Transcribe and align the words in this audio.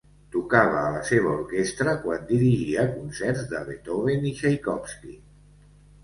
Tocava 0.35 0.77
a 0.83 0.91
la 0.93 1.01
seva 1.09 1.33
orquestra 1.33 1.91
quan 2.05 2.23
dirigia 2.31 2.85
concerts 2.93 3.43
de 3.51 3.61
Beethoven 3.67 4.25
i 4.31 4.33
Txaikovski. 4.39 5.13